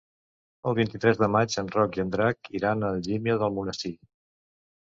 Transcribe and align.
El 0.69 0.75
vint-i-tres 0.79 1.19
de 1.19 1.29
maig 1.33 1.57
en 1.63 1.69
Roc 1.75 1.99
i 1.99 2.03
en 2.05 2.13
Drac 2.17 2.51
iran 2.61 2.89
a 2.89 2.91
Algímia 2.97 3.37
d'Almonesir. 3.45 3.97